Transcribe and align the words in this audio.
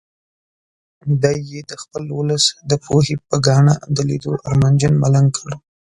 دی 1.21 1.35
یې 1.51 1.59
د 1.69 1.71
خپل 1.81 2.03
ولس 2.17 2.43
د 2.69 2.71
پوهې 2.85 3.15
په 3.29 3.35
ګاڼه 3.45 3.73
د 3.95 3.97
لیدو 4.09 4.31
ارمانجن 4.47 4.93
ملنګ 5.03 5.29
کړ. 5.37 5.49